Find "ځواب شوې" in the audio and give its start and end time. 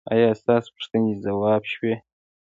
1.23-1.93